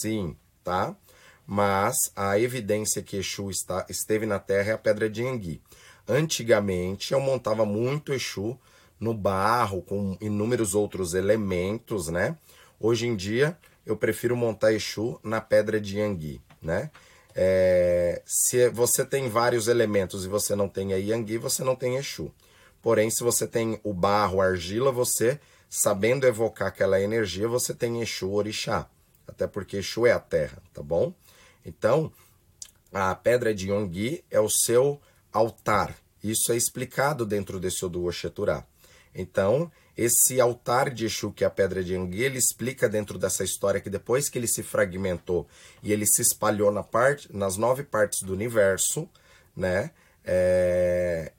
[0.00, 0.96] sim, tá?
[1.46, 5.62] Mas a evidência que Exu está, esteve na Terra é a pedra de Yangui.
[6.06, 8.58] Antigamente eu montava muito Exu
[9.00, 12.36] no barro, com inúmeros outros elementos, né?
[12.78, 13.56] Hoje em dia
[13.86, 16.90] eu prefiro montar Exu na pedra de Yangui, né?
[17.34, 21.96] É, se você tem vários elementos e você não tem a Yangui, você não tem
[21.96, 22.30] Exu.
[22.82, 28.02] Porém, se você tem o barro, a argila, você, sabendo evocar aquela energia, você tem
[28.02, 28.88] Exu Orixá.
[29.28, 31.12] Até porque Exu é a terra, tá bom?
[31.64, 32.10] Então,
[32.92, 35.00] a pedra de Yongui é o seu
[35.32, 35.94] altar.
[36.24, 38.64] Isso é explicado dentro desse Odu Oxeturá.
[39.14, 43.44] Então, esse altar de Exu, que é a pedra de Yongui, ele explica dentro dessa
[43.44, 45.46] história que depois que ele se fragmentou
[45.82, 49.08] e ele se espalhou na parte, nas nove partes do universo,
[49.54, 49.90] né?
[50.24, 51.32] É,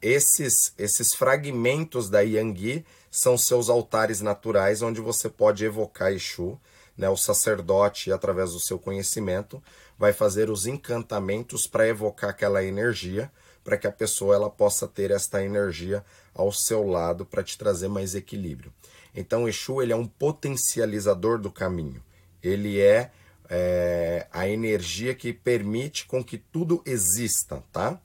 [0.00, 6.58] esses, esses fragmentos da Yangui são seus altares naturais, onde você pode evocar Exu,
[6.96, 7.08] né?
[7.08, 9.62] O sacerdote, através do seu conhecimento,
[9.98, 13.30] vai fazer os encantamentos para evocar aquela energia,
[13.62, 17.88] para que a pessoa ela possa ter esta energia ao seu lado para te trazer
[17.88, 18.72] mais equilíbrio.
[19.14, 22.02] Então, Exu ele é um potencializador do caminho.
[22.42, 23.10] Ele é,
[23.48, 27.98] é a energia que permite com que tudo exista, tá?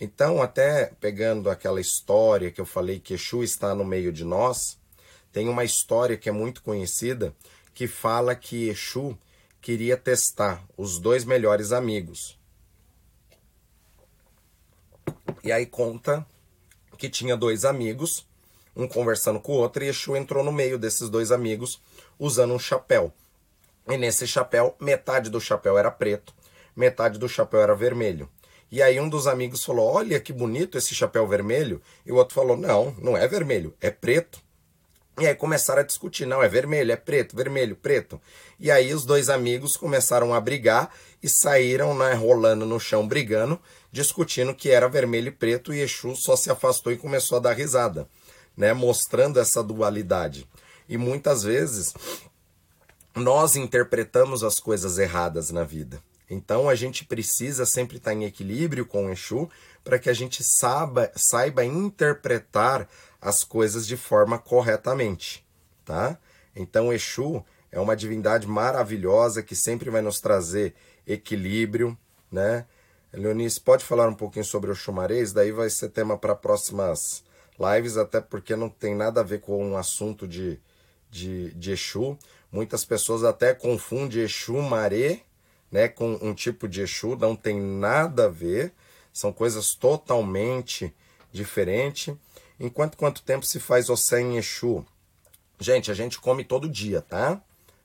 [0.00, 4.78] Então, até pegando aquela história que eu falei que Exu está no meio de nós,
[5.32, 7.34] tem uma história que é muito conhecida
[7.74, 9.16] que fala que Exu
[9.60, 12.38] queria testar os dois melhores amigos.
[15.44, 16.26] E aí conta
[16.98, 18.26] que tinha dois amigos,
[18.76, 21.80] um conversando com o outro, e Exu entrou no meio desses dois amigos
[22.18, 23.12] usando um chapéu.
[23.88, 26.34] E nesse chapéu, metade do chapéu era preto,
[26.74, 28.28] metade do chapéu era vermelho.
[28.72, 31.82] E aí um dos amigos falou: Olha que bonito esse chapéu vermelho.
[32.06, 34.40] E o outro falou: Não, não é vermelho, é preto.
[35.20, 38.20] E aí começaram a discutir, não, é vermelho, é preto, vermelho, preto.
[38.58, 40.90] E aí os dois amigos começaram a brigar
[41.22, 43.60] e saíram né, rolando no chão brigando,
[43.90, 47.52] discutindo que era vermelho e preto, e Exu só se afastou e começou a dar
[47.52, 48.08] risada,
[48.56, 50.48] né, mostrando essa dualidade.
[50.88, 51.92] E muitas vezes
[53.14, 56.02] nós interpretamos as coisas erradas na vida.
[56.32, 59.50] Então a gente precisa sempre estar em equilíbrio com o Exu
[59.84, 62.88] para que a gente saiba, saiba interpretar
[63.20, 65.46] as coisas de forma corretamente,
[65.84, 66.18] tá?
[66.56, 70.74] Então Exu é uma divindade maravilhosa que sempre vai nos trazer
[71.06, 71.96] equilíbrio,
[72.30, 72.64] né?
[73.12, 75.34] Leonice, pode falar um pouquinho sobre o chumarês?
[75.34, 77.22] Daí vai ser tema para próximas
[77.58, 80.58] lives, até porque não tem nada a ver com um assunto de,
[81.10, 82.18] de, de Exu.
[82.50, 85.20] Muitas pessoas até confundem Exu Maré
[85.72, 88.72] né, com um tipo de Exu, não tem nada a ver,
[89.12, 90.94] são coisas totalmente
[91.32, 92.14] diferentes.
[92.60, 94.84] Enquanto quanto tempo se faz Ossé em Exu?
[95.58, 97.40] Gente, a gente come todo dia, tá?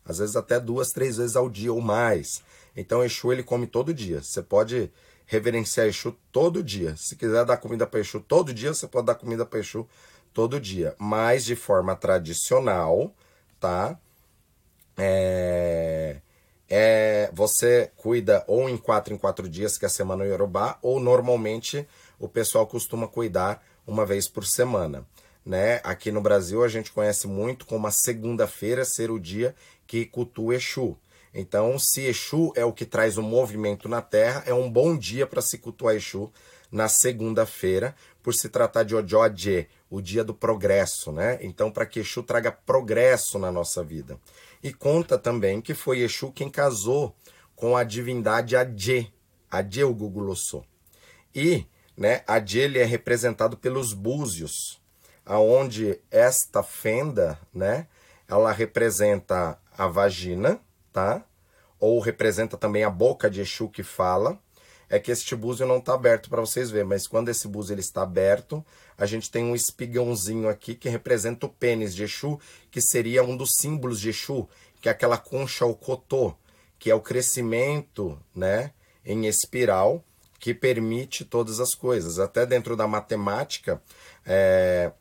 [0.05, 2.43] Às vezes até duas, três vezes ao dia ou mais.
[2.75, 4.21] Então Exu ele come todo dia.
[4.21, 4.91] Você pode
[5.25, 6.95] reverenciar Exu todo dia.
[6.97, 9.87] Se quiser dar comida para Exu todo dia, você pode dar comida para Exu
[10.33, 13.13] todo dia, mas de forma tradicional,
[13.59, 13.97] tá?
[14.95, 15.96] É...
[17.27, 20.99] É, você cuida ou em quatro em quatro dias, que é a semana Yorubá, ou
[20.99, 21.87] normalmente
[22.19, 25.05] o pessoal costuma cuidar uma vez por semana.
[25.45, 25.79] Né?
[25.83, 29.55] Aqui no Brasil a gente conhece muito como a segunda-feira ser o dia
[29.85, 30.97] que cultua Exu.
[31.33, 35.27] Então, se Exu é o que traz o movimento na Terra, é um bom dia
[35.27, 36.31] para se cultuar Exu
[36.71, 41.37] na segunda-feira, por se tratar de Ojoadje, o dia do progresso, né?
[41.41, 44.19] Então, para que Exu traga progresso na nossa vida.
[44.61, 47.15] E conta também que foi Exu quem casou
[47.55, 49.11] com a divindade Adje,
[49.49, 50.63] Adje o Gugulossô.
[51.33, 54.81] E né, Adje ele é representado pelos búzios,
[55.25, 57.87] aonde esta fenda, né,
[58.27, 60.59] ela representa a vagina,
[60.91, 61.23] tá?
[61.79, 64.39] Ou representa também a boca de Exu que fala.
[64.89, 67.81] É que este búzio não está aberto para vocês verem, mas quando esse búzio ele
[67.81, 68.65] está aberto,
[68.97, 72.39] a gente tem um espigãozinho aqui que representa o pênis de Exu,
[72.71, 74.47] que seria um dos símbolos de Exu,
[74.81, 76.35] que é aquela concha cotô,
[76.79, 78.71] que é o crescimento, né,
[79.05, 80.03] em espiral,
[80.39, 82.19] que permite todas as coisas.
[82.19, 83.81] Até dentro da matemática,
[84.25, 84.91] é,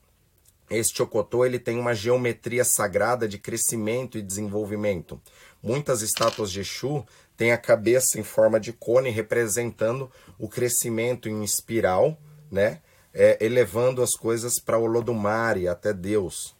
[0.71, 5.21] este Ocotô ele tem uma geometria sagrada de crescimento e desenvolvimento.
[5.63, 7.05] Muitas estátuas de Exu
[7.37, 12.19] têm a cabeça em forma de cone representando o crescimento em espiral,
[12.51, 12.81] né?
[13.19, 16.55] É, elevando as coisas para o Olodumare, até Deus.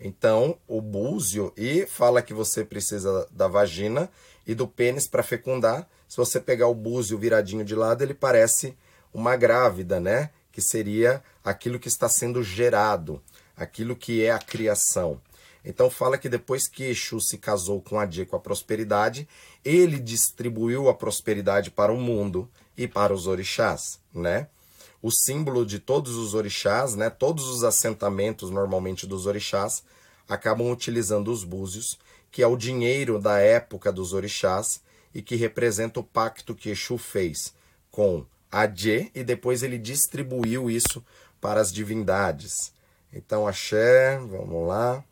[0.00, 4.08] Então, o búzio, e fala que você precisa da vagina
[4.46, 5.86] e do pênis para fecundar.
[6.08, 8.74] Se você pegar o búzio viradinho de lado, ele parece
[9.12, 10.30] uma grávida, né?
[10.50, 13.22] Que seria aquilo que está sendo gerado
[13.58, 15.20] aquilo que é a criação.
[15.64, 19.28] Então fala que depois que Exu se casou com Adê com a prosperidade,
[19.64, 24.46] ele distribuiu a prosperidade para o mundo e para os orixás, né?
[25.00, 27.08] O símbolo de todos os orixás, né?
[27.08, 29.82] Todos os assentamentos normalmente dos orixás
[30.28, 31.98] acabam utilizando os búzios,
[32.30, 34.82] que é o dinheiro da época dos orixás
[35.14, 37.54] e que representa o pacto que Exu fez
[37.90, 41.04] com Adê e depois ele distribuiu isso
[41.40, 42.72] para as divindades.
[43.12, 45.04] Então, axé, vamos lá.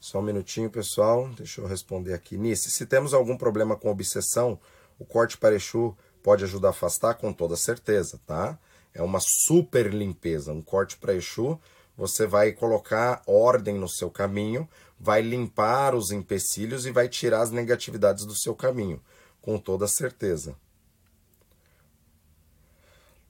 [0.00, 1.28] Só um minutinho, pessoal.
[1.36, 2.36] Deixa eu responder aqui.
[2.36, 4.58] Nice, se temos algum problema com obsessão,
[5.02, 8.56] o corte para Exu pode ajudar a afastar com toda certeza, tá?
[8.94, 10.52] É uma super limpeza.
[10.52, 11.58] Um corte para Exu,
[11.96, 14.68] você vai colocar ordem no seu caminho,
[14.98, 19.02] vai limpar os empecilhos e vai tirar as negatividades do seu caminho,
[19.40, 20.54] com toda certeza.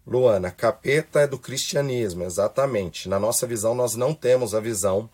[0.07, 3.09] Luana, capeta é do cristianismo, exatamente.
[3.09, 5.09] Na nossa visão, nós não temos a visão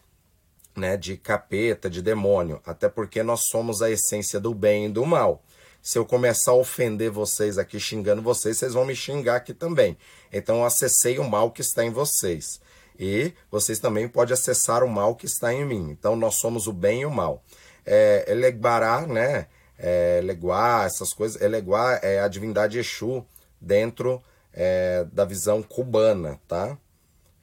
[0.74, 5.06] né, de capeta, de demônio, até porque nós somos a essência do bem e do
[5.06, 5.42] mal.
[5.82, 9.96] Se eu começar a ofender vocês aqui, xingando vocês, vocês vão me xingar aqui também.
[10.32, 12.60] Então eu acessei o mal que está em vocês.
[12.98, 15.90] E vocês também podem acessar o mal que está em mim.
[15.90, 17.42] Então nós somos o bem e o mal.
[17.86, 19.46] É, Eleguará, né?
[19.78, 21.40] É, Leguá, essas coisas.
[21.40, 23.24] Eleguá é a divindade Exu
[23.60, 24.22] dentro
[24.52, 26.76] é, da visão cubana, tá?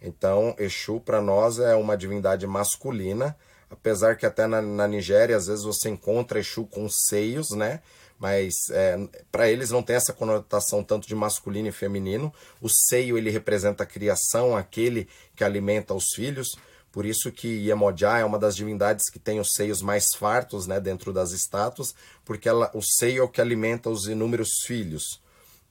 [0.02, 3.36] Então, Exu para nós é uma divindade masculina,
[3.70, 7.82] apesar que até na, na, Nigéria às vezes você encontra Exu com seios, né?
[8.18, 8.98] Mas é,
[9.32, 12.34] para eles não tem essa conotação tanto de masculino e feminino.
[12.62, 16.50] O seio ele representa a criação, aquele que alimenta os filhos.
[16.92, 20.80] Por isso que Iemoja é uma das divindades que tem os seios mais fartos, né,
[20.80, 25.22] dentro das estátuas, porque ela, o seio é o que alimenta os inúmeros filhos,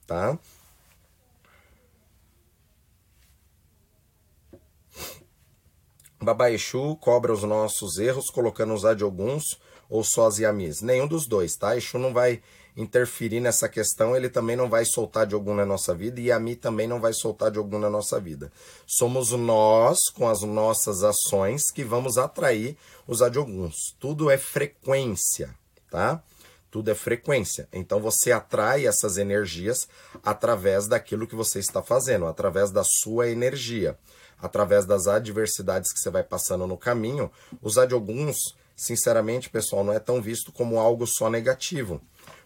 [0.05, 0.37] tá?
[6.21, 9.59] Baba Exu cobra os nossos erros colocando os adioguns
[9.89, 10.81] ou só as yamis.
[10.81, 11.75] Nenhum dos dois, tá?
[11.75, 12.41] Exu não vai
[12.75, 16.55] interferir nessa questão, ele também não vai soltar de algum na nossa vida e Yami
[16.55, 18.51] também não vai soltar de algum na nossa vida.
[18.85, 22.77] Somos nós, com as nossas ações, que vamos atrair
[23.07, 23.95] os adioguns.
[23.97, 25.55] Tudo é frequência,
[25.89, 26.21] tá?
[26.69, 27.69] Tudo é frequência.
[27.71, 29.87] Então você atrai essas energias
[30.21, 33.97] através daquilo que você está fazendo, através da sua energia
[34.37, 37.31] através das adversidades que você vai passando no caminho,
[37.61, 38.37] usar de alguns,
[38.75, 42.01] sinceramente, pessoal, não é tão visto como algo só negativo.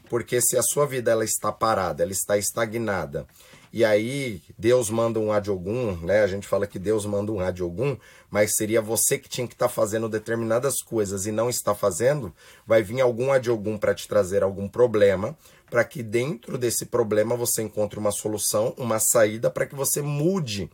[0.10, 3.28] Porque se a sua vida ela está parada, ela está estagnada,
[3.72, 6.22] e aí Deus manda um Adiogun, né?
[6.22, 7.96] A gente fala que Deus manda um Adiogun,
[8.30, 12.34] mas seria você que tinha que estar tá fazendo determinadas coisas e não está fazendo,
[12.66, 15.38] vai vir algum Adiogun para te trazer algum problema,
[15.70, 20.68] para que dentro desse problema você encontre uma solução, uma saída para que você mude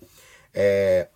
[0.53, 1.09] é,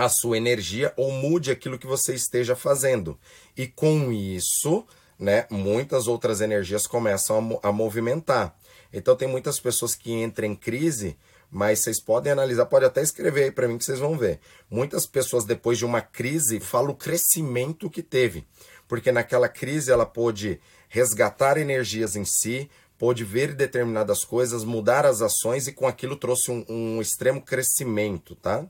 [0.00, 3.18] a sua energia ou mude aquilo que você esteja fazendo.
[3.54, 4.86] E com isso,
[5.18, 8.56] né, muitas outras energias começam a, a movimentar.
[8.90, 11.18] Então tem muitas pessoas que entram em crise,
[11.50, 14.40] mas vocês podem analisar, pode até escrever aí para mim que vocês vão ver.
[14.70, 18.46] Muitas pessoas depois de uma crise falam o crescimento que teve,
[18.88, 20.58] porque naquela crise ela pôde
[20.88, 26.50] resgatar energias em si, pôde ver determinadas coisas, mudar as ações e com aquilo trouxe
[26.50, 28.66] um, um extremo crescimento, tá?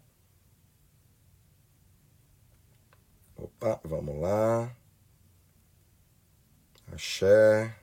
[3.42, 4.70] Opa, vamos lá.
[6.92, 7.74] Axé.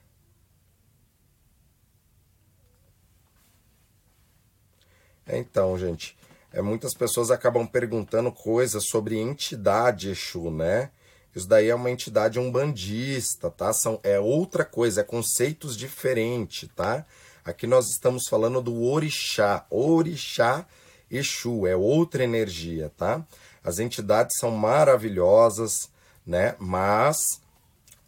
[5.26, 6.16] Então, gente,
[6.54, 10.92] é, muitas pessoas acabam perguntando coisas sobre entidade Exu, né?
[11.36, 13.74] Isso daí é uma entidade umbandista, tá?
[13.74, 17.04] São, é outra coisa, é conceitos diferentes, tá?
[17.44, 19.66] Aqui nós estamos falando do orixá.
[19.72, 20.68] Orixá
[21.10, 23.26] Exu, é outra energia, tá?
[23.68, 25.90] As entidades são maravilhosas,
[26.26, 26.56] né?
[26.58, 27.42] Mas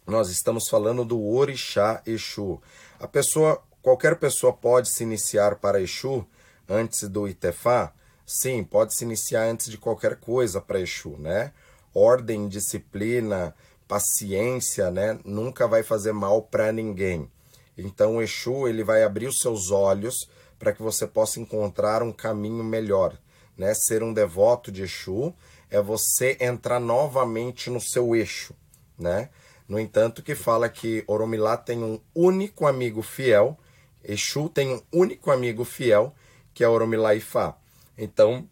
[0.06, 2.58] nós estamos falando do orixá Exu.
[2.98, 6.26] A pessoa, qualquer pessoa pode se iniciar para Exu
[6.66, 7.92] antes do Itefá?
[8.24, 11.52] Sim, pode se iniciar antes de qualquer coisa para Exu, né?
[11.94, 13.54] ordem, disciplina,
[13.86, 17.30] paciência, né, nunca vai fazer mal para ninguém.
[17.76, 20.26] Então o Exu ele vai abrir os seus olhos
[20.58, 23.18] para que você possa encontrar um caminho melhor,
[23.56, 23.74] né?
[23.74, 25.34] Ser um devoto de Exu
[25.70, 28.54] é você entrar novamente no seu eixo,
[28.98, 29.30] né?
[29.68, 33.56] No entanto, que fala que Oromilá tem um único amigo fiel,
[34.02, 36.14] Exu tem um único amigo fiel,
[36.52, 37.56] que é Oromilá Ifá.
[37.96, 38.48] Então,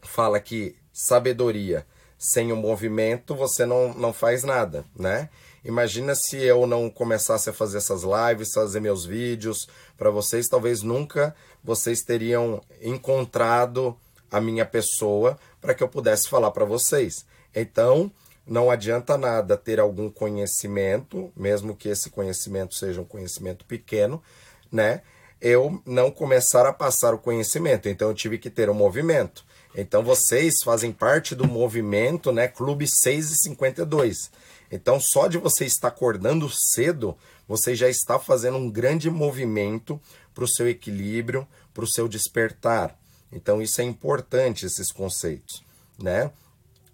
[0.00, 1.86] fala que sabedoria
[2.22, 5.28] sem o movimento você não, não faz nada, né?
[5.64, 10.82] Imagina se eu não começasse a fazer essas lives, fazer meus vídeos para vocês, talvez
[10.82, 13.96] nunca vocês teriam encontrado
[14.32, 17.26] a minha pessoa para que eu pudesse falar para vocês.
[17.54, 18.10] Então,
[18.46, 24.22] não adianta nada ter algum conhecimento, mesmo que esse conhecimento seja um conhecimento pequeno,
[24.70, 25.02] né?
[25.40, 27.88] Eu não começar a passar o conhecimento.
[27.88, 29.44] Então eu tive que ter um movimento.
[29.74, 32.48] Então vocês fazem parte do movimento, né?
[32.48, 34.30] Clube 6 e 52.
[34.70, 40.00] Então só de você estar acordando cedo, você já está fazendo um grande movimento
[40.34, 42.96] para o seu equilíbrio, para o seu despertar.
[43.32, 45.62] Então isso é importante esses conceitos,
[45.98, 46.30] né?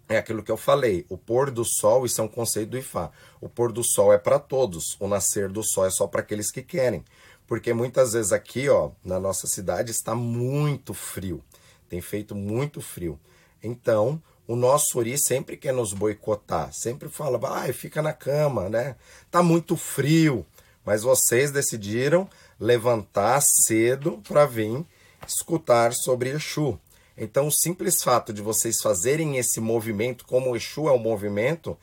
[0.09, 1.05] é aquilo que eu falei.
[1.09, 3.11] O pôr do sol, isso é um conceito do Ifá.
[3.41, 6.51] O pôr do sol é para todos, o nascer do sol é só para aqueles
[6.51, 7.05] que querem.
[7.47, 11.43] Porque muitas vezes aqui, ó, na nossa cidade está muito frio.
[11.89, 13.19] Tem feito muito frio.
[13.63, 18.97] Então, o nosso Ori sempre quer nos boicotar, sempre fala, vai, fica na cama, né?
[19.31, 20.47] Tá muito frio.
[20.85, 22.29] Mas vocês decidiram
[22.59, 24.87] levantar cedo para vir
[25.27, 26.79] escutar sobre Exu.
[27.17, 31.77] Então, o simples fato de vocês fazerem esse movimento, como Exu é um movimento,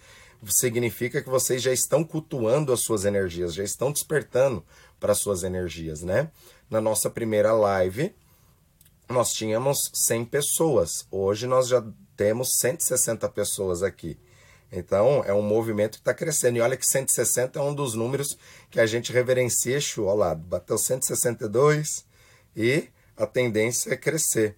[0.47, 4.63] significa que vocês já estão cultuando as suas energias, já estão despertando
[4.99, 6.31] para as suas energias, né?
[6.69, 8.13] Na nossa primeira live,
[9.09, 11.05] nós tínhamos 100 pessoas.
[11.11, 11.83] Hoje nós já
[12.15, 14.17] temos 160 pessoas aqui.
[14.71, 16.57] Então, é um movimento que está crescendo.
[16.57, 18.37] E olha que 160 é um dos números
[18.69, 20.05] que a gente reverencia Exu.
[20.05, 22.05] Olha lá, bateu 162
[22.55, 24.55] e a tendência é crescer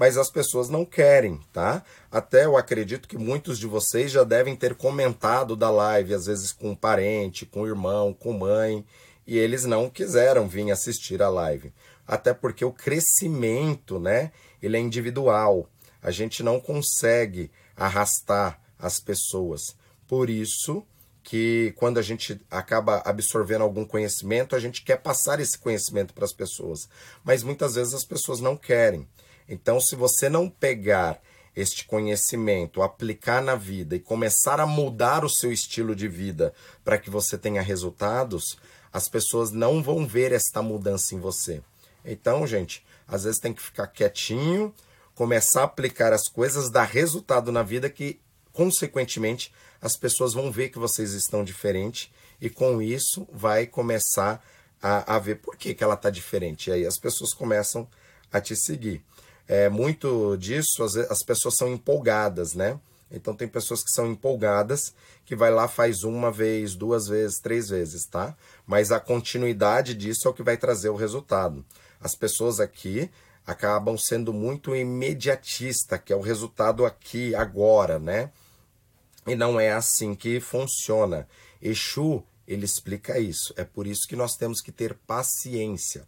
[0.00, 1.84] mas as pessoas não querem, tá?
[2.10, 6.52] Até eu acredito que muitos de vocês já devem ter comentado da live, às vezes
[6.52, 8.82] com um parente, com um irmão, com mãe,
[9.26, 11.70] e eles não quiseram vir assistir a live.
[12.06, 15.68] Até porque o crescimento, né, ele é individual.
[16.02, 19.76] A gente não consegue arrastar as pessoas.
[20.08, 20.82] Por isso
[21.30, 26.24] que quando a gente acaba absorvendo algum conhecimento, a gente quer passar esse conhecimento para
[26.24, 26.88] as pessoas,
[27.22, 29.06] mas muitas vezes as pessoas não querem.
[29.48, 31.22] Então, se você não pegar
[31.54, 36.98] este conhecimento, aplicar na vida e começar a mudar o seu estilo de vida para
[36.98, 38.58] que você tenha resultados,
[38.92, 41.62] as pessoas não vão ver esta mudança em você.
[42.04, 44.74] Então, gente, às vezes tem que ficar quietinho,
[45.14, 48.18] começar a aplicar as coisas, dar resultado na vida que,
[48.52, 54.44] consequentemente, as pessoas vão ver que vocês estão diferentes e com isso vai começar
[54.82, 56.70] a, a ver por que, que ela está diferente.
[56.70, 57.88] E aí as pessoas começam
[58.32, 59.02] a te seguir
[59.50, 62.78] é, muito disso as, as pessoas são empolgadas, né?
[63.10, 64.94] Então tem pessoas que são empolgadas,
[65.26, 68.36] que vai lá, faz uma vez, duas vezes, três vezes, tá?
[68.64, 71.64] Mas a continuidade disso é o que vai trazer o resultado.
[72.00, 73.10] As pessoas aqui
[73.44, 78.30] acabam sendo muito imediatista, que é o resultado aqui, agora, né?
[79.26, 81.28] E não é assim que funciona.
[81.60, 83.52] Exu, ele explica isso.
[83.56, 86.06] É por isso que nós temos que ter paciência.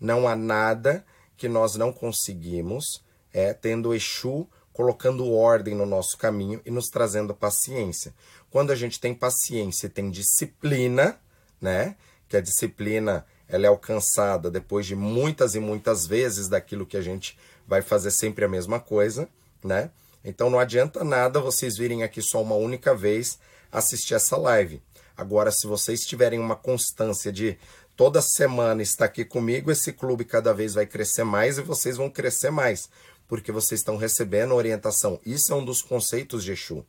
[0.00, 1.04] Não há nada
[1.36, 7.34] que nós não conseguimos é tendo Exu colocando ordem no nosso caminho e nos trazendo
[7.34, 8.14] paciência.
[8.48, 11.18] Quando a gente tem paciência e tem disciplina,
[11.60, 11.96] né?
[12.28, 17.02] Que a disciplina ela é alcançada depois de muitas e muitas vezes daquilo que a
[17.02, 17.36] gente
[17.66, 19.28] vai fazer sempre a mesma coisa,
[19.64, 19.90] né?
[20.28, 23.38] Então não adianta nada vocês virem aqui só uma única vez
[23.72, 24.82] assistir essa live.
[25.16, 27.56] Agora, se vocês tiverem uma constância de
[27.96, 32.10] toda semana está aqui comigo, esse clube cada vez vai crescer mais e vocês vão
[32.10, 32.90] crescer mais,
[33.26, 35.18] porque vocês estão recebendo orientação.
[35.24, 36.84] Isso é um dos conceitos de Exu,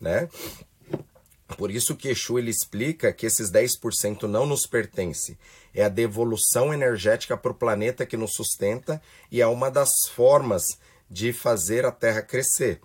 [0.00, 0.26] né?
[1.58, 5.38] Por isso que Exu ele explica que esses 10% não nos pertence.
[5.74, 10.78] É a devolução energética para o planeta que nos sustenta e é uma das formas
[11.08, 12.80] de fazer a Terra crescer.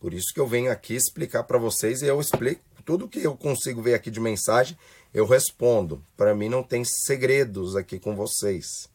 [0.00, 3.36] Por isso que eu venho aqui explicar para vocês e eu explico tudo que eu
[3.36, 4.74] consigo ver aqui de mensagem,
[5.12, 6.02] eu respondo.
[6.16, 8.88] Para mim não tem segredos aqui com vocês.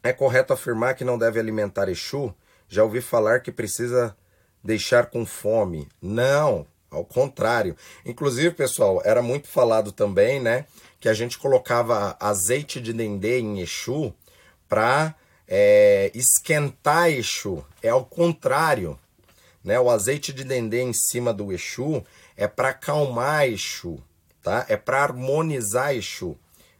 [0.00, 2.32] É correto afirmar que não deve alimentar Exu?
[2.68, 4.16] Já ouvi falar que precisa
[4.62, 5.88] deixar com fome.
[6.00, 7.76] Não, ao contrário.
[8.06, 10.66] Inclusive, pessoal, era muito falado também, né,
[11.00, 14.14] que a gente colocava azeite de dendê em Exu
[14.68, 15.16] para
[15.48, 17.64] é, esquentar Exu.
[17.82, 18.98] É ao contrário.
[19.62, 19.78] Né?
[19.78, 22.04] O azeite de dendê em cima do Exu
[22.36, 24.02] é para acalmar Exu,
[24.42, 24.66] tá?
[24.68, 26.36] É para harmonizar Exu.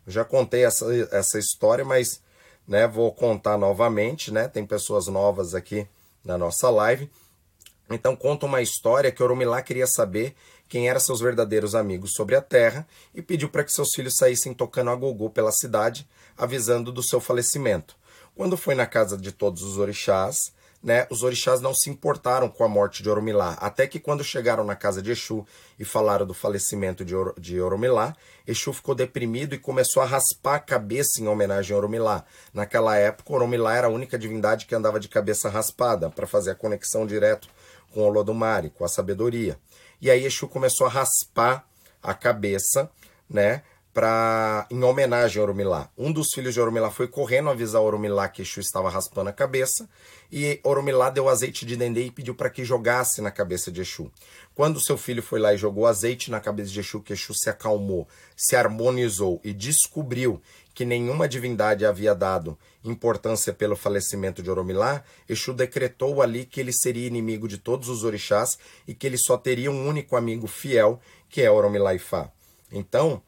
[0.06, 2.20] Eu já contei essa, essa história, mas
[2.66, 4.48] né, vou contar novamente, né?
[4.48, 5.86] Tem pessoas novas aqui
[6.24, 7.08] na nossa live.
[7.90, 10.34] Então conta uma história que Oromilá queria saber
[10.68, 14.54] quem eram seus verdadeiros amigos sobre a terra e pediu para que seus filhos saíssem
[14.54, 17.94] tocando a gogô pela cidade, avisando do seu falecimento.
[18.34, 22.64] Quando foi na casa de todos os orixás, né, os orixás não se importaram com
[22.64, 23.56] a morte de Oromilá.
[23.60, 25.46] Até que quando chegaram na casa de Exu
[25.78, 30.56] e falaram do falecimento de, Or de Oromilá, Exu ficou deprimido e começou a raspar
[30.56, 32.24] a cabeça em homenagem a Oromilá.
[32.52, 36.56] Naquela época, Oromilá era a única divindade que andava de cabeça raspada para fazer a
[36.56, 37.48] conexão direto
[37.92, 39.58] com o Olodumare, com a sabedoria.
[40.00, 41.64] E aí Exu começou a raspar
[42.02, 42.90] a cabeça,
[43.30, 45.90] né, para em homenagem a Oromilá.
[45.98, 49.88] Um dos filhos de Oromilá foi correndo avisar Oromilá que Exu estava raspando a cabeça
[50.30, 54.10] e Oromilá deu azeite de dendê e pediu para que jogasse na cabeça de Exu.
[54.54, 57.50] Quando seu filho foi lá e jogou azeite na cabeça de Exu, que Exu se
[57.50, 60.40] acalmou, se harmonizou e descobriu
[60.74, 66.72] que nenhuma divindade havia dado importância pelo falecimento de Oromilá, Exu decretou ali que ele
[66.72, 68.58] seria inimigo de todos os orixás
[68.88, 72.30] e que ele só teria um único amigo fiel, que é Oromilá Ifá.
[72.70, 73.22] Então,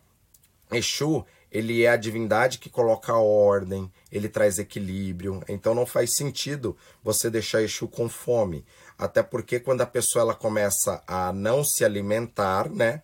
[0.77, 5.43] Exu, ele é a divindade que coloca ordem, ele traz equilíbrio.
[5.49, 8.65] Então não faz sentido você deixar Exu com fome.
[8.99, 13.03] Até porque quando a pessoa ela começa a não se alimentar, né?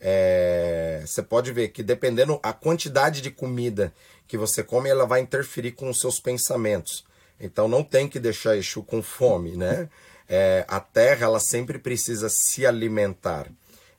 [0.00, 3.94] É, você pode ver que dependendo a quantidade de comida
[4.26, 7.04] que você come, ela vai interferir com os seus pensamentos.
[7.38, 9.88] Então não tem que deixar Exu com fome, né?
[10.28, 13.48] É, a terra ela sempre precisa se alimentar.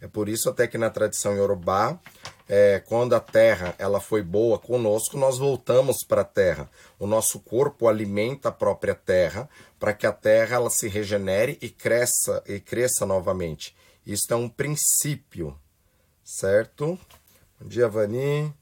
[0.04, 1.98] É por isso até que na tradição iorubá,
[2.50, 6.70] é, quando a terra ela foi boa conosco, nós voltamos para a terra.
[7.00, 11.70] O nosso corpo alimenta a própria terra para que a terra ela se regenere e
[11.70, 13.74] cresça e cresça novamente.
[14.06, 15.58] Isso é um princípio,
[16.22, 17.00] certo?
[17.58, 18.54] Bom dia, Vani.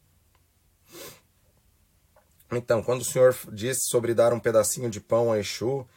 [2.51, 5.87] Então, quando o senhor disse sobre dar um pedacinho de pão a Exu,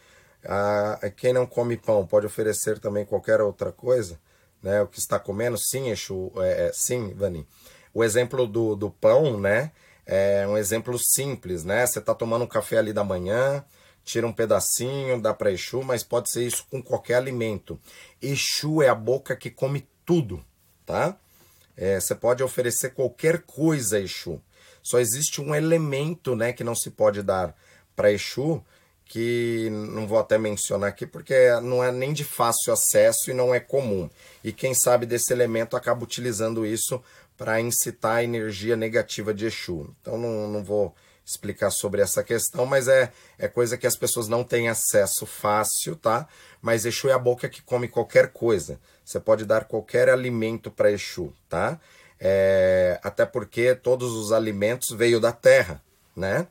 [0.43, 4.19] a, quem não come pão pode oferecer também qualquer outra coisa?
[4.65, 4.81] Né?
[4.81, 7.47] O que está comendo, sim, Exu, é, é, sim, Vani.
[7.93, 9.71] O exemplo do, do pão, né?
[10.07, 11.87] É um exemplo simples, né?
[11.87, 13.63] Você está tomando um café ali da manhã,
[14.03, 17.79] tira um pedacinho, dá para Exu, mas pode ser isso com qualquer alimento.
[18.21, 20.43] Exu é a boca que come tudo,
[20.87, 21.17] tá?
[21.77, 24.41] É, você pode oferecer qualquer coisa a Exu.
[24.83, 27.55] Só existe um elemento, né, que não se pode dar
[27.95, 28.65] para Exu,
[29.07, 33.55] que não vou até mencionar aqui porque não é nem de fácil acesso e não
[33.55, 34.09] é comum.
[34.43, 37.03] E quem sabe desse elemento acaba utilizando isso
[37.37, 39.95] para incitar a energia negativa de Exu.
[40.01, 44.29] Então não, não vou explicar sobre essa questão, mas é, é coisa que as pessoas
[44.29, 46.29] não têm acesso fácil, tá?
[46.61, 48.79] Mas Exu é a boca que come qualquer coisa.
[49.05, 51.81] Você pode dar qualquer alimento para Exu, tá?
[52.21, 55.83] É, até porque todos os alimentos veio da terra,
[56.15, 56.47] né?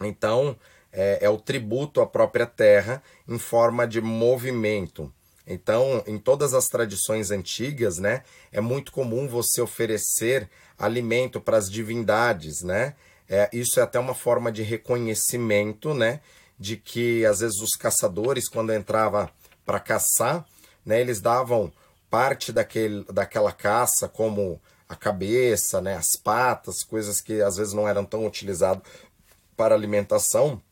[0.00, 0.56] Então,
[0.96, 5.12] é, é o tributo à própria terra em forma de movimento.
[5.46, 11.70] Então, em todas as tradições antigas, né, é muito comum você oferecer alimento para as
[11.70, 12.94] divindades, né?
[13.28, 16.20] É, isso é até uma forma de reconhecimento, né,
[16.58, 19.30] de que às vezes os caçadores, quando entrava
[19.64, 20.46] para caçar,
[20.84, 21.72] né, eles davam
[22.08, 27.88] parte daquele, daquela caça, como a cabeça, né, as patas, coisas que às vezes não
[27.88, 28.82] eram tão utilizadas
[29.56, 30.62] para alimentação,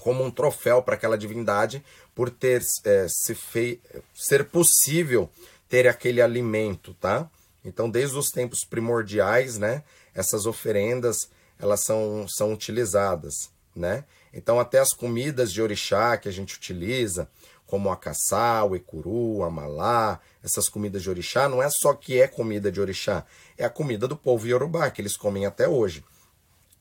[0.00, 3.80] como um troféu para aquela divindade por ter é, se fei
[4.14, 5.30] ser possível
[5.68, 7.30] ter aquele alimento, tá?
[7.64, 9.82] Então, desde os tempos primordiais, né,
[10.14, 14.04] essas oferendas elas são, são utilizadas, né?
[14.34, 17.28] Então, até as comidas de orixá que a gente utiliza,
[17.66, 22.20] como a caçá, o ecuru, a malá, essas comidas de orixá, não é só que
[22.20, 23.24] é comida de orixá,
[23.56, 26.04] é a comida do povo iorubá, que eles comem até hoje.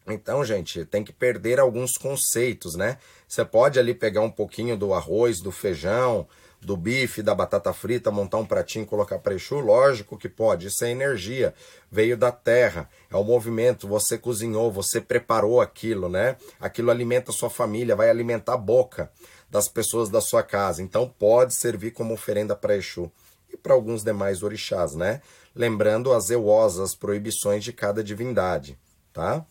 [0.08, 2.98] Então, gente, tem que perder alguns conceitos, né?
[3.28, 6.28] Você pode ali pegar um pouquinho do arroz, do feijão,
[6.62, 9.60] do bife, da batata frita, montar um pratinho e colocar Exu?
[9.60, 10.68] Lógico que pode.
[10.68, 11.54] Isso é energia,
[11.92, 13.88] veio da terra, é o movimento.
[13.88, 16.38] Você cozinhou, você preparou aquilo, né?
[16.60, 19.12] Aquilo alimenta a sua família, vai alimentar a boca
[19.50, 20.84] das pessoas da sua casa.
[20.84, 23.12] Então, pode servir como oferenda para Exu
[23.52, 25.22] e para alguns demais orixás, né?
[25.56, 28.78] Lembrando as euosas proibições de cada divindade,
[29.12, 29.46] tá?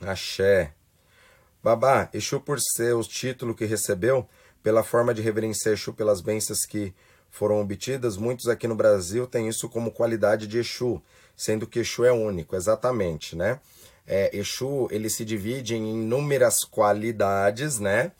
[0.00, 0.72] Axé.
[1.62, 4.26] Babá, Exu por ser o título que recebeu,
[4.62, 6.94] pela forma de reverenciar Exu pelas bênçãos que
[7.30, 11.00] foram obtidas, muitos aqui no Brasil têm isso como qualidade de Exu,
[11.36, 13.60] sendo que Exu é único, exatamente, né?
[14.06, 18.12] É, Exu, ele se divide em inúmeras qualidades, né?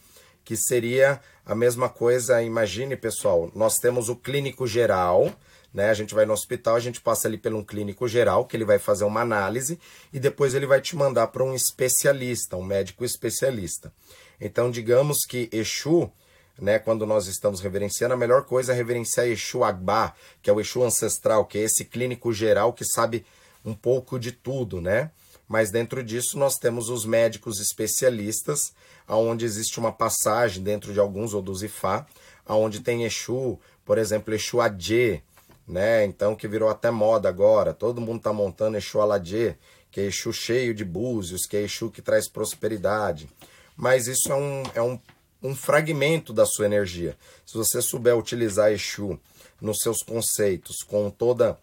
[0.45, 5.35] Que seria a mesma coisa, imagine, pessoal, nós temos o clínico geral,
[5.73, 5.91] né?
[5.91, 8.65] A gente vai no hospital, a gente passa ali pelo um clínico geral, que ele
[8.65, 9.79] vai fazer uma análise
[10.13, 13.93] e depois ele vai te mandar para um especialista, um médico especialista.
[14.41, 16.11] Então, digamos que Exu,
[16.59, 20.61] né, quando nós estamos reverenciando, a melhor coisa é reverenciar Exu Agbá, que é o
[20.61, 23.25] Exu ancestral, que é esse clínico geral que sabe
[23.65, 25.11] um pouco de tudo, né?
[25.47, 28.73] Mas dentro disso nós temos os médicos especialistas,
[29.07, 32.07] aonde existe uma passagem dentro de alguns ou dos Ifá,
[32.47, 35.23] aonde tem Exu, por exemplo, Exu Adê,
[35.71, 36.05] né?
[36.05, 37.73] Então que virou até moda agora.
[37.73, 39.55] Todo mundo tá montando Exu Aladê,
[39.91, 43.31] que é Exu cheio de búzios, que é Exu que traz prosperidade.
[43.77, 44.99] Mas isso é um, é um,
[45.43, 47.17] um fragmento da sua energia.
[47.47, 49.19] Se você souber utilizar Exu
[49.61, 51.57] nos seus conceitos, com toda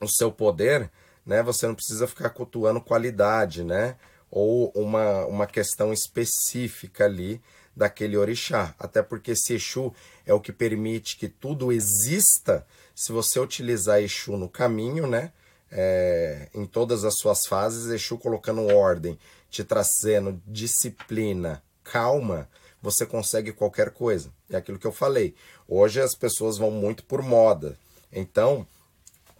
[0.00, 0.90] o seu poder,
[1.24, 1.42] né?
[1.42, 3.96] Você não precisa ficar cultuando qualidade, né?
[4.30, 7.40] Ou uma, uma questão específica ali
[7.74, 8.74] daquele orixá.
[8.78, 9.94] Até porque esse Exu
[10.26, 12.66] é o que permite que tudo exista
[13.00, 15.32] se você utilizar Exu no caminho, né?
[15.72, 22.46] É, em todas as suas fases, Exu colocando ordem, te trazendo disciplina, calma,
[22.82, 24.30] você consegue qualquer coisa.
[24.50, 25.34] É aquilo que eu falei.
[25.66, 27.78] Hoje as pessoas vão muito por moda.
[28.12, 28.66] Então,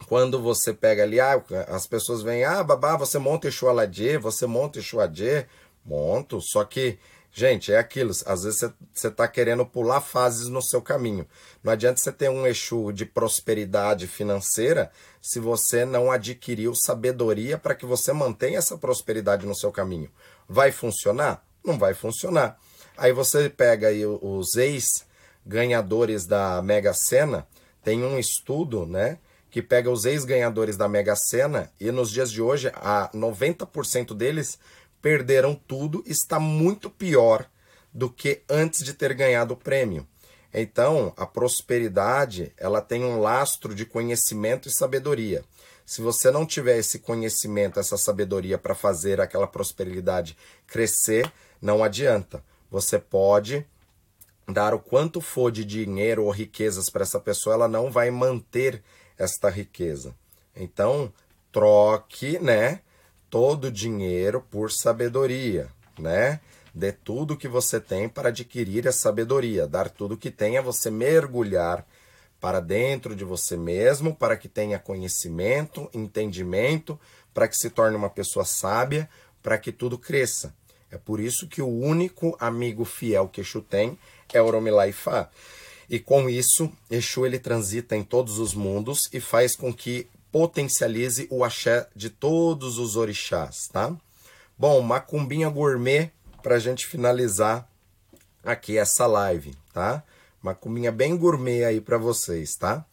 [0.09, 4.47] quando você pega ali, ah, as pessoas vêm, ah, babá, você monta Exu Aladê, você
[4.47, 5.45] monta Exu Adê,
[5.85, 6.99] monto, só que,
[7.33, 8.61] gente, é aquilo, às vezes
[8.93, 11.27] você está querendo pular fases no seu caminho.
[11.63, 14.91] Não adianta você ter um Exu de prosperidade financeira
[15.21, 20.11] se você não adquiriu sabedoria para que você mantenha essa prosperidade no seu caminho.
[20.49, 21.45] Vai funcionar?
[21.65, 22.59] Não vai funcionar.
[22.97, 27.47] Aí você pega aí os ex-ganhadores da Mega Sena,
[27.83, 29.19] tem um estudo, né?
[29.51, 34.59] que pega os ex-ganhadores da Mega Sena e nos dias de hoje, a 90% deles
[35.01, 37.47] perderam tudo, está muito pior
[37.93, 40.07] do que antes de ter ganhado o prêmio.
[40.53, 45.45] Então, a prosperidade, ela tem um lastro de conhecimento e sabedoria.
[45.87, 50.37] Se você não tiver esse conhecimento, essa sabedoria para fazer aquela prosperidade
[50.67, 52.43] crescer, não adianta.
[52.71, 53.67] Você pode
[54.47, 58.83] dar o quanto for de dinheiro ou riquezas para essa pessoa, ela não vai manter
[59.17, 60.15] esta riqueza.
[60.55, 61.13] Então,
[61.53, 62.81] troque, né,
[63.31, 66.41] todo o dinheiro por sabedoria, né?
[66.75, 70.91] Dê tudo que você tem para adquirir a sabedoria, dar tudo que tem é você
[70.91, 71.87] mergulhar
[72.41, 76.99] para dentro de você mesmo, para que tenha conhecimento, entendimento,
[77.35, 79.09] para que se torne uma pessoa sábia,
[79.43, 80.55] para que tudo cresça.
[80.91, 83.99] É por isso que o único amigo fiel que Exu tem
[84.33, 85.29] é Oromilaifá.
[85.89, 91.27] E com isso, Exu ele transita em todos os mundos e faz com que potencialize
[91.31, 93.97] o axé de todos os orixás, tá?
[94.59, 96.13] Bom, macumbinha gourmet
[96.43, 97.69] para a gente finalizar
[98.43, 100.03] aqui essa live, tá?
[100.43, 102.85] Macumbinha bem gourmet aí para vocês, tá?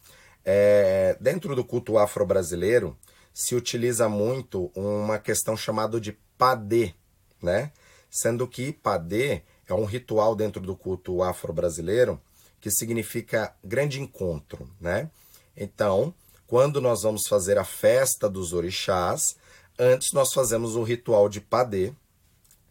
[0.44, 2.96] É, dentro do culto afro-brasileiro
[3.32, 6.94] se utiliza muito uma questão chamada de padê,
[7.42, 7.72] né?
[8.10, 12.20] Sendo que padê é um ritual dentro do culto afro-brasileiro
[12.60, 15.10] que significa grande encontro, né?
[15.56, 16.14] Então,
[16.48, 19.36] quando nós vamos fazer a festa dos orixás,
[19.78, 21.92] antes nós fazemos o ritual de padê,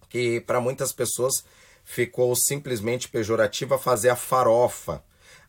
[0.09, 1.45] que para muitas pessoas
[1.85, 5.03] ficou simplesmente pejorativa fazer a farofa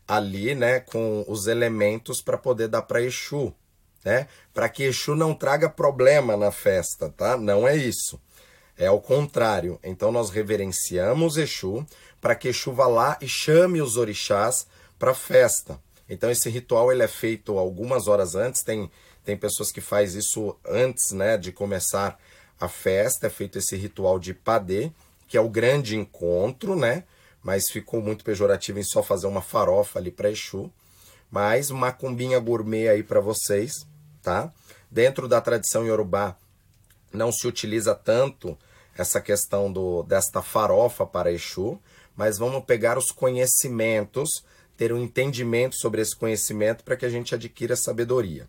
[0.07, 3.53] ali, né, com os elementos para poder dar para Exu,
[4.05, 4.27] né?
[4.53, 7.35] Para que Exu não traga problema na festa, tá?
[7.35, 8.19] Não é isso.
[8.77, 9.79] É o contrário.
[9.83, 11.85] Então nós reverenciamos Exu
[12.21, 15.79] para que Exu vá lá e chame os orixás para a festa.
[16.09, 18.89] Então esse ritual ele é feito algumas horas antes, tem,
[19.23, 22.19] tem pessoas que faz isso antes né, de começar
[22.59, 24.91] a festa, é feito esse ritual de padê,
[25.27, 27.03] que é o grande encontro, né?
[27.41, 30.69] Mas ficou muito pejorativo em só fazer uma farofa ali para Exu.
[31.31, 33.87] Mas uma cumbinha gourmet aí para vocês,
[34.21, 34.51] tá?
[34.91, 36.35] Dentro da tradição iorubá
[37.13, 38.57] não se utiliza tanto
[38.97, 41.79] essa questão do, desta farofa para Exu,
[42.15, 44.43] mas vamos pegar os conhecimentos,
[44.79, 48.47] ter um entendimento sobre esse conhecimento para que a gente adquira sabedoria.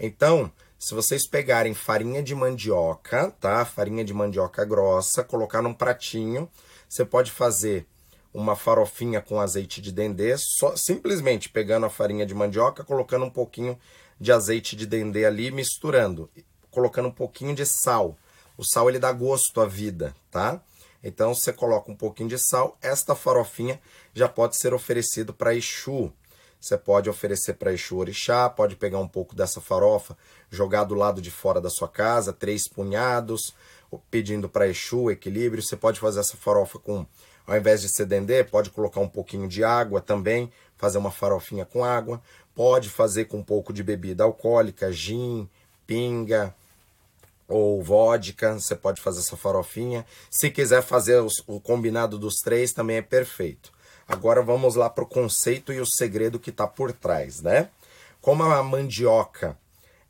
[0.00, 3.62] Então, se vocês pegarem farinha de mandioca, tá?
[3.62, 6.50] Farinha de mandioca grossa, colocar num pratinho,
[6.88, 7.86] você pode fazer
[8.32, 13.30] uma farofinha com azeite de dendê, só simplesmente pegando a farinha de mandioca, colocando um
[13.30, 13.78] pouquinho
[14.18, 16.30] de azeite de dendê ali, misturando,
[16.70, 18.16] colocando um pouquinho de sal
[18.56, 20.60] o sal ele dá gosto à vida, tá?
[21.06, 23.80] Então você coloca um pouquinho de sal, esta farofinha
[24.12, 26.12] já pode ser oferecido para Exu.
[26.60, 30.18] Você pode oferecer para Exu Orixá, pode pegar um pouco dessa farofa,
[30.50, 33.54] jogar do lado de fora da sua casa, três punhados,
[34.10, 35.62] pedindo para Exu equilíbrio.
[35.62, 37.06] Você pode fazer essa farofa com,
[37.46, 41.64] ao invés de ser dendê, pode colocar um pouquinho de água também, fazer uma farofinha
[41.64, 42.20] com água.
[42.52, 45.48] Pode fazer com um pouco de bebida alcoólica, gin,
[45.86, 46.52] pinga,
[47.48, 50.04] ou vodka, você pode fazer essa farofinha.
[50.30, 53.72] Se quiser fazer os, o combinado dos três, também é perfeito.
[54.08, 57.70] Agora vamos lá para o conceito e o segredo que está por trás, né?
[58.20, 59.56] Como a mandioca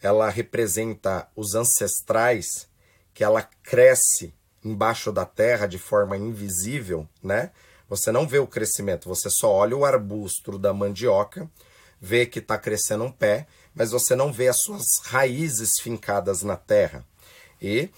[0.03, 2.69] ela representa os ancestrais
[3.15, 7.51] que ela cresce embaixo da terra de forma invisível, né?
[7.89, 11.49] Você não vê o crescimento, você só olha o arbusto da mandioca,
[12.01, 16.57] vê que está crescendo um pé, mas você não vê as suas raízes fincadas na
[16.57, 17.05] terra.
[17.61, 17.91] E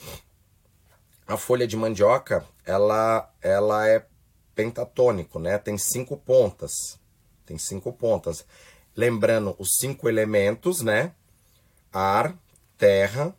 [1.27, 4.07] a folha de mandioca, ela, ela é
[4.55, 5.59] pentatônico, né?
[5.59, 6.99] Tem cinco pontas.
[7.45, 8.45] Tem cinco pontas.
[8.97, 11.13] Lembrando os cinco elementos, né?
[11.93, 12.37] Ar,
[12.77, 13.35] terra,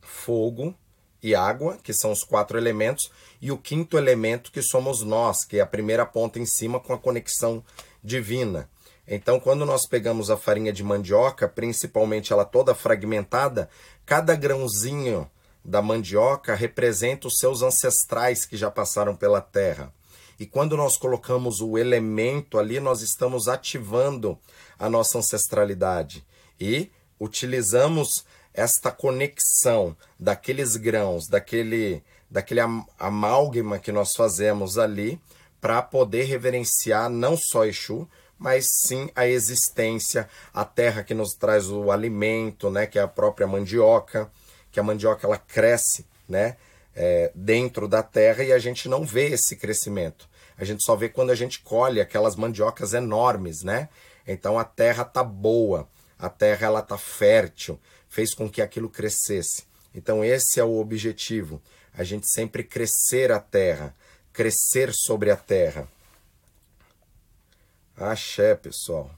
[0.00, 0.74] fogo,
[1.22, 5.58] e água, que são os quatro elementos, e o quinto elemento, que somos nós, que
[5.58, 7.64] é a primeira ponta em cima com a conexão
[8.02, 8.68] divina.
[9.06, 13.68] Então, quando nós pegamos a farinha de mandioca, principalmente ela toda fragmentada,
[14.06, 15.28] cada grãozinho
[15.64, 19.92] da mandioca representa os seus ancestrais que já passaram pela terra.
[20.38, 24.38] E quando nós colocamos o elemento ali, nós estamos ativando
[24.78, 26.24] a nossa ancestralidade
[26.60, 32.60] e utilizamos esta conexão daqueles grãos, daquele, daquele
[32.98, 35.20] amálgama que nós fazemos ali,
[35.60, 38.08] para poder reverenciar não só Exu,
[38.42, 43.06] mas sim a existência, a terra que nos traz o alimento, né, que é a
[43.06, 44.28] própria mandioca,
[44.72, 46.56] que a mandioca ela cresce, né,
[46.94, 50.28] é, dentro da terra e a gente não vê esse crescimento.
[50.58, 53.88] A gente só vê quando a gente colhe aquelas mandiocas enormes, né?
[54.26, 59.64] Então a terra tá boa, a terra ela tá fértil, fez com que aquilo crescesse.
[59.94, 61.62] Então esse é o objetivo,
[61.94, 63.94] a gente sempre crescer a terra,
[64.32, 65.88] crescer sobre a terra.
[68.02, 69.10] Axé, pessoal.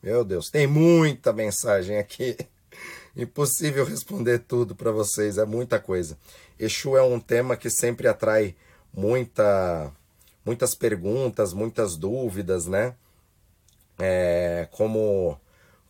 [0.00, 2.36] Meu Deus, tem muita mensagem aqui.
[3.16, 6.16] Impossível responder tudo para vocês, é muita coisa.
[6.58, 8.54] Exu é um tema que sempre atrai
[8.94, 9.92] muita,
[10.44, 12.94] muitas perguntas, muitas dúvidas, né?
[13.98, 15.38] É, como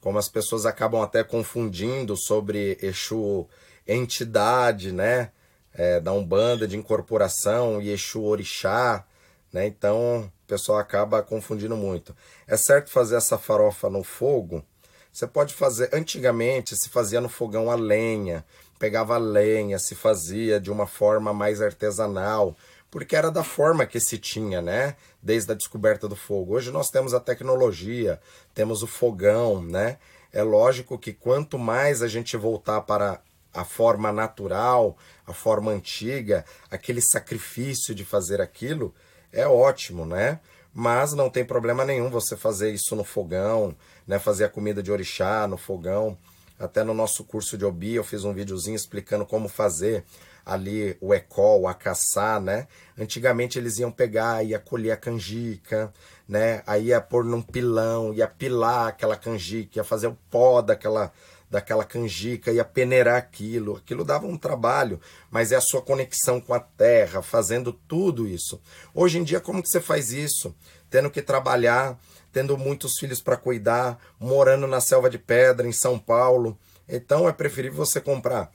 [0.00, 3.46] como as pessoas acabam até confundindo sobre Exu
[3.86, 5.30] entidade, né?
[5.74, 9.04] É, da Umbanda, de incorporação, e Exu Orixá,
[9.52, 9.66] né?
[9.66, 12.14] Então pessoal acaba confundindo muito.
[12.44, 14.64] É certo fazer essa farofa no fogo?
[15.12, 15.88] Você pode fazer.
[15.92, 18.44] Antigamente se fazia no fogão a lenha,
[18.76, 22.56] pegava a lenha, se fazia de uma forma mais artesanal,
[22.90, 24.96] porque era da forma que se tinha, né?
[25.22, 26.54] Desde a descoberta do fogo.
[26.54, 28.20] Hoje nós temos a tecnologia,
[28.52, 29.98] temos o fogão, né?
[30.32, 33.20] É lógico que quanto mais a gente voltar para
[33.54, 38.94] a forma natural, a forma antiga, aquele sacrifício de fazer aquilo,
[39.32, 40.40] é ótimo, né?
[40.72, 43.74] Mas não tem problema nenhum você fazer isso no fogão,
[44.06, 44.18] né?
[44.18, 46.16] Fazer a comida de orixá no fogão.
[46.58, 50.04] Até no nosso curso de Obi eu fiz um videozinho explicando como fazer
[50.44, 52.66] ali o ecol, a caçar, né?
[52.98, 55.92] Antigamente eles iam pegar, ia colher a canjica,
[56.28, 56.62] né?
[56.66, 61.12] Aí ia pôr num pilão, ia pilar aquela canjica, ia fazer o pó daquela
[61.50, 63.76] daquela canjica, ia peneirar aquilo.
[63.76, 68.60] Aquilo dava um trabalho, mas é a sua conexão com a terra, fazendo tudo isso.
[68.94, 70.54] Hoje em dia, como que você faz isso?
[70.88, 71.98] Tendo que trabalhar,
[72.32, 76.56] tendo muitos filhos para cuidar, morando na selva de pedra, em São Paulo.
[76.88, 78.50] Então é preferível você comprar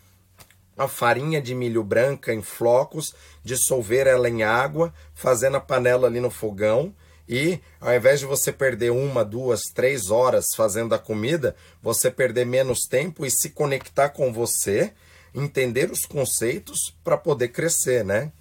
[0.78, 6.20] a farinha de milho branca em flocos, dissolver ela em água, fazendo a panela ali
[6.20, 6.94] no fogão.
[7.28, 12.46] E ao invés de você perder uma, duas, três horas fazendo a comida, você perder
[12.46, 14.94] menos tempo e se conectar com você,
[15.34, 18.32] entender os conceitos para poder crescer, né?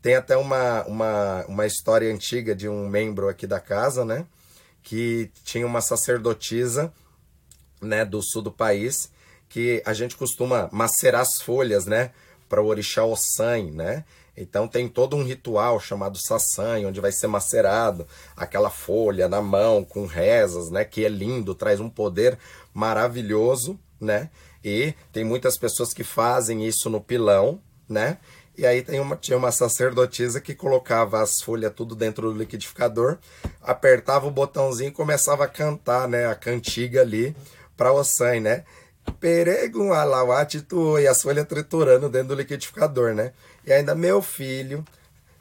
[0.00, 4.24] Tem até uma, uma, uma história antiga de um membro aqui da casa, né?
[4.82, 6.92] Que tinha uma sacerdotisa,
[7.80, 9.10] né, do sul do país,
[9.48, 12.12] que a gente costuma macerar as folhas, né?
[12.48, 14.04] Para o orixá Ossan, né?
[14.40, 19.84] Então tem todo um ritual chamado sassan, onde vai ser macerado aquela folha na mão
[19.84, 20.84] com rezas, né?
[20.84, 22.38] Que é lindo, traz um poder
[22.72, 24.30] maravilhoso, né?
[24.64, 28.18] E tem muitas pessoas que fazem isso no pilão, né?
[28.56, 33.18] E aí tem uma, tinha uma sacerdotisa que colocava as folhas tudo dentro do liquidificador,
[33.62, 36.26] apertava o botãozinho e começava a cantar, né?
[36.26, 37.36] A cantiga ali
[37.76, 38.64] para Ossan, né?
[39.20, 43.32] Peregum alawate tu e as folhas triturando dentro do liquidificador, né?
[43.68, 44.82] E ainda, meu filho,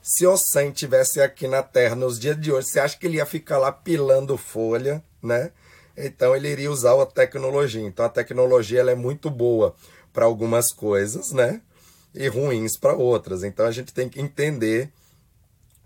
[0.02, 3.16] se o Sam tivesse aqui na Terra nos dias de hoje, você acha que ele
[3.16, 5.54] ia ficar lá pilando folha, né?
[5.96, 7.82] Então ele iria usar a tecnologia.
[7.82, 9.74] Então a tecnologia ela é muito boa
[10.12, 11.62] para algumas coisas, né?
[12.14, 13.46] E ruins para outras.
[13.46, 14.92] Então a gente tem que entender,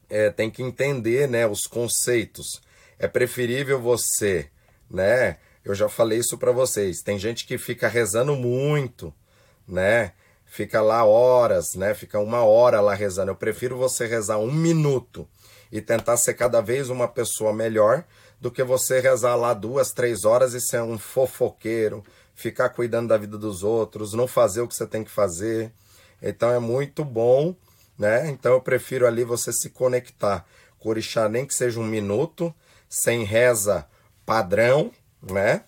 [0.09, 2.59] é, tem que entender, né, os conceitos.
[2.97, 4.49] É preferível você,
[4.89, 5.37] né?
[5.63, 7.03] Eu já falei isso para vocês.
[7.03, 9.13] Tem gente que fica rezando muito,
[9.67, 10.13] né?
[10.53, 11.93] Fica lá horas, né?
[11.93, 13.31] Fica uma hora lá rezando.
[13.31, 15.25] Eu prefiro você rezar um minuto
[15.71, 18.03] e tentar ser cada vez uma pessoa melhor
[18.37, 22.03] do que você rezar lá duas, três horas e ser um fofoqueiro,
[22.35, 25.71] ficar cuidando da vida dos outros, não fazer o que você tem que fazer.
[26.21, 27.55] Então é muito bom,
[27.97, 28.29] né?
[28.29, 30.45] Então eu prefiro ali você se conectar
[30.77, 32.53] com o orixá, nem que seja um minuto,
[32.89, 33.87] sem reza
[34.25, 35.63] padrão, né?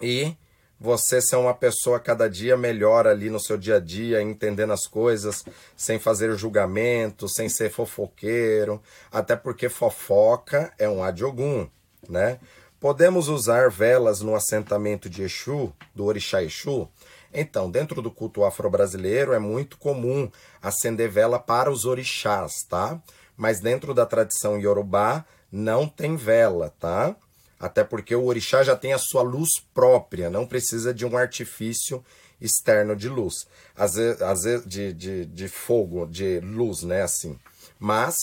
[0.00, 0.34] E
[0.80, 4.86] você ser uma pessoa cada dia melhor ali no seu dia a dia, entendendo as
[4.86, 5.44] coisas,
[5.76, 8.80] sem fazer julgamento, sem ser fofoqueiro,
[9.12, 11.68] até porque fofoca é um adiogum,
[12.08, 12.40] né?
[12.80, 16.88] Podemos usar velas no assentamento de Exu, do Orixá Exu?
[17.32, 20.30] Então, dentro do culto afro-brasileiro é muito comum
[20.62, 22.98] acender vela para os orixás, tá?
[23.36, 27.14] Mas dentro da tradição iorubá não tem vela, tá?
[27.60, 32.02] Até porque o orixá já tem a sua luz própria, não precisa de um artifício
[32.40, 33.46] externo de luz.
[33.76, 37.02] Às vezes, às vezes de, de, de fogo, de luz, né?
[37.02, 37.38] Assim.
[37.78, 38.16] Mas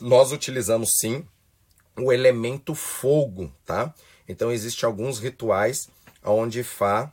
[0.00, 1.24] nós utilizamos sim
[1.96, 3.94] o elemento fogo, tá?
[4.28, 5.88] Então existem alguns rituais
[6.24, 7.12] onde Fá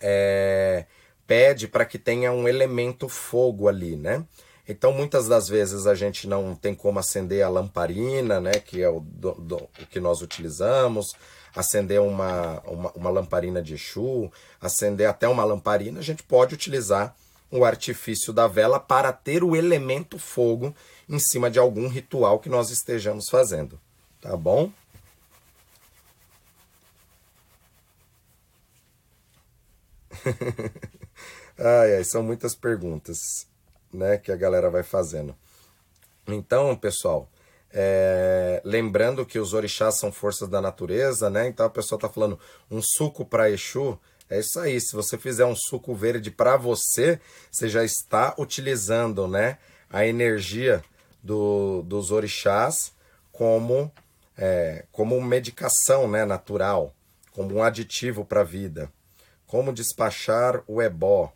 [0.00, 0.86] é,
[1.26, 4.24] pede para que tenha um elemento fogo ali, né?
[4.68, 8.88] Então, muitas das vezes a gente não tem como acender a lamparina, né, que é
[8.88, 11.14] o, do, do, o que nós utilizamos,
[11.54, 17.14] acender uma, uma, uma, lamparina de Exu, acender até uma lamparina, a gente pode utilizar
[17.50, 20.74] o artifício da vela para ter o elemento fogo
[21.08, 23.80] em cima de algum ritual que nós estejamos fazendo.
[24.20, 24.70] Tá bom?
[31.58, 33.50] ai, ai, são muitas perguntas
[33.92, 35.34] né, que a galera vai fazendo.
[36.26, 37.28] Então, pessoal,
[37.72, 41.48] é, lembrando que os orixás são forças da natureza, né?
[41.48, 42.38] Então a pessoa está falando
[42.70, 43.98] um suco para Exu.
[44.28, 44.80] É isso aí.
[44.80, 47.18] Se você fizer um suco verde para você,
[47.50, 49.58] você já está utilizando, né,
[49.90, 50.84] a energia
[51.22, 52.92] do, dos orixás
[53.30, 53.90] como
[54.36, 56.94] é, como medicação, né, natural,
[57.32, 58.90] como um aditivo para a vida.
[59.46, 61.32] Como despachar o ebó,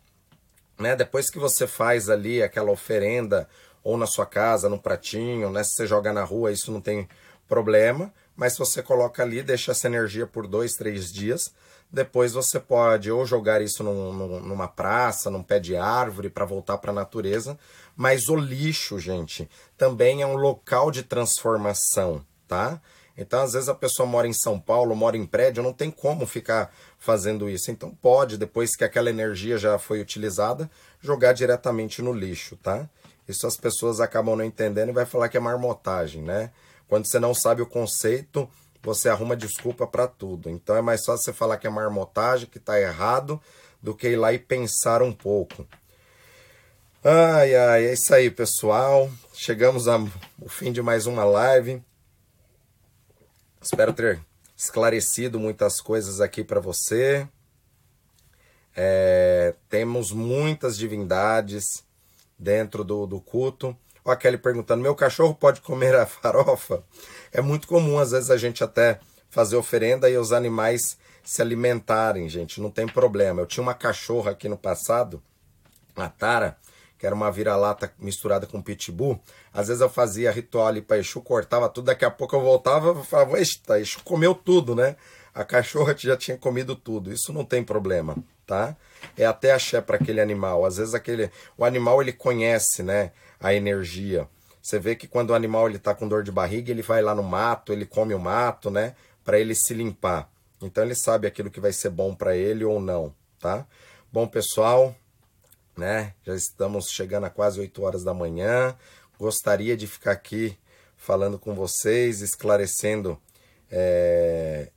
[0.79, 0.95] né?
[0.95, 3.47] Depois que você faz ali aquela oferenda,
[3.83, 5.63] ou na sua casa, no pratinho, né?
[5.63, 7.07] Se você joga na rua, isso não tem
[7.47, 8.13] problema.
[8.35, 11.53] Mas se você coloca ali, deixa essa energia por dois, três dias.
[11.89, 16.45] Depois você pode ou jogar isso num, num, numa praça, num pé de árvore para
[16.45, 17.57] voltar para a natureza.
[17.95, 22.81] Mas o lixo, gente, também é um local de transformação, tá?
[23.17, 26.27] Então, às vezes a pessoa mora em São Paulo, mora em prédio, não tem como
[26.27, 27.71] ficar fazendo isso.
[27.71, 30.69] Então, pode, depois que aquela energia já foi utilizada,
[31.01, 32.87] jogar diretamente no lixo, tá?
[33.27, 36.51] Isso as pessoas acabam não entendendo e vai falar que é marmotagem, né?
[36.87, 38.47] Quando você não sabe o conceito,
[38.83, 40.49] você arruma desculpa para tudo.
[40.49, 43.41] Então, é mais fácil você falar que é marmotagem, que está errado,
[43.81, 45.67] do que ir lá e pensar um pouco.
[47.03, 49.09] Ai, ai, é isso aí, pessoal.
[49.33, 50.07] Chegamos ao
[50.47, 51.81] fim de mais uma live.
[53.61, 54.19] Espero ter
[54.55, 57.27] esclarecido muitas coisas aqui para você.
[58.75, 61.83] É, temos muitas divindades
[62.37, 63.75] dentro do, do culto.
[64.05, 66.83] Ó, a Kelly perguntando: meu cachorro pode comer a farofa?
[67.31, 72.29] É muito comum, às vezes, a gente até fazer oferenda e os animais se alimentarem,
[72.29, 72.61] gente.
[72.61, 73.41] Não tem problema.
[73.41, 75.21] Eu tinha uma cachorra aqui no passado,
[75.95, 76.57] a Tara,
[76.97, 79.21] que era uma vira-lata misturada com pitbull.
[79.53, 82.99] Às vezes eu fazia ritual ali para Exu, cortava tudo, daqui a pouco eu voltava
[82.99, 84.95] e falava, eita, Exu comeu tudo, né?
[85.33, 87.13] A cachorra já tinha comido tudo.
[87.13, 88.75] Isso não tem problema, tá?
[89.15, 90.65] É até axé para aquele animal.
[90.65, 94.27] Às vezes aquele o animal ele conhece, né, a energia.
[94.61, 97.13] Você vê que quando o animal ele tá com dor de barriga, ele vai lá
[97.13, 100.29] no mato, ele come o mato, né, para ele se limpar.
[100.61, 103.65] Então ele sabe aquilo que vai ser bom para ele ou não, tá?
[104.11, 104.95] Bom, pessoal,
[105.77, 106.13] né?
[106.25, 108.75] Já estamos chegando a quase 8 horas da manhã.
[109.19, 110.57] Gostaria de ficar aqui
[110.97, 113.19] falando com vocês, esclarecendo
[113.71, 114.69] é,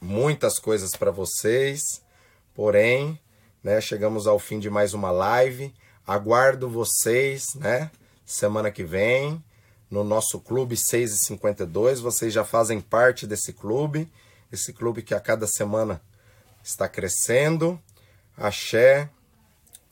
[0.00, 2.02] muitas coisas para vocês.
[2.54, 3.18] Porém,
[3.64, 5.74] né, chegamos ao fim de mais uma live.
[6.06, 7.90] Aguardo vocês, né?
[8.26, 9.42] Semana que vem,
[9.90, 12.00] no nosso clube 6 e 52.
[12.00, 14.10] Vocês já fazem parte desse clube.
[14.50, 16.00] Esse clube que a cada semana
[16.62, 17.80] está crescendo.
[18.36, 19.08] Axé.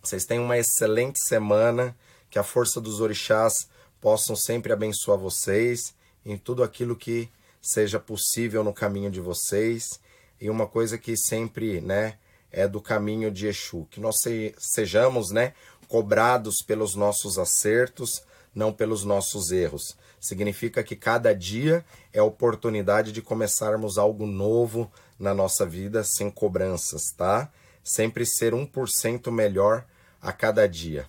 [0.02, 1.96] Vocês tenham uma excelente semana,
[2.30, 3.68] que a força dos orixás
[4.00, 7.28] possam sempre abençoar vocês em tudo aquilo que
[7.60, 10.00] seja possível no caminho de vocês.
[10.40, 12.16] E uma coisa que sempre, né,
[12.50, 14.16] é do caminho de Exu, que nós
[14.58, 15.52] sejamos, né,
[15.86, 18.22] cobrados pelos nossos acertos,
[18.54, 19.96] não pelos nossos erros.
[20.20, 27.12] Significa que cada dia é oportunidade de começarmos algo novo na nossa vida sem cobranças,
[27.16, 27.50] tá?
[27.82, 29.84] Sempre ser 1% melhor
[30.20, 31.08] a cada dia.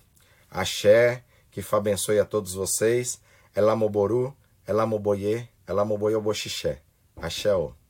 [0.50, 3.20] Axé, que Fá abençoe a todos vocês.
[3.54, 4.34] Elamoboru,
[4.66, 6.80] Elamoboye, Elamoboyoboxixé.
[7.16, 7.50] Axé.
[7.50, 7.81] -o.